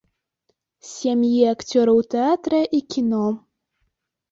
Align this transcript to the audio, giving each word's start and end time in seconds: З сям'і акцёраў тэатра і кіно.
З 0.87 0.89
сям'і 0.93 1.43
акцёраў 1.53 2.01
тэатра 2.15 2.65
і 2.81 2.83
кіно. 2.97 3.23